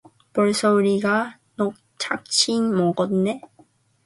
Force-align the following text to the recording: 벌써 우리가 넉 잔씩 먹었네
벌써 0.33 0.73
우리가 0.73 1.37
넉 1.57 1.75
잔씩 1.99 2.73
먹었네 2.73 3.39